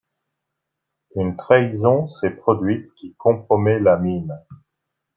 Une 1.15 1.37
trahison 1.37 2.09
s'est 2.09 2.31
produite 2.31 2.91
qui 2.95 3.13
compromet 3.19 3.79
la 3.79 3.99
mine. 3.99 4.35